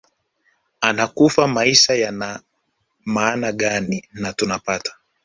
anakufa 0.81 1.47
maisha 1.47 1.93
yana 1.93 2.39
maana 3.05 3.51
gani 3.51 4.07
au 4.27 4.33
tunapata 4.33 4.93